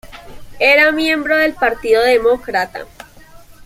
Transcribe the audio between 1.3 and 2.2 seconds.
del Partido